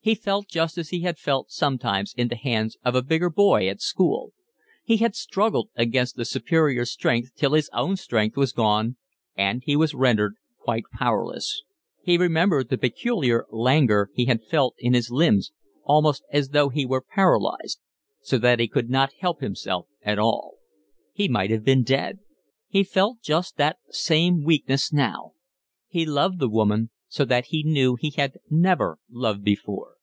[0.00, 3.68] He felt just as he had felt sometimes in the hands of a bigger boy
[3.68, 4.32] at school.
[4.82, 8.96] He had struggled against the superior strength till his own strength was gone,
[9.36, 15.10] and he was rendered quite powerless—he remembered the peculiar languor he had felt in his
[15.10, 15.52] limbs,
[15.84, 20.54] almost as though he were paralysed—so that he could not help himself at all.
[21.12, 22.20] He might have been dead.
[22.68, 25.32] He felt just that same weakness now.
[25.86, 29.96] He loved the woman so that he knew he had never loved before.